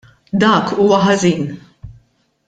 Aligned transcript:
Dak 0.43 0.71
huwa 0.79 0.97
ħażin. 1.03 1.45